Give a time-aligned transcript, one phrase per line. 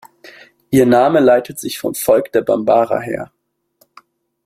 [0.71, 3.31] Ihr Name leitet sich vom Volk der Bambara her.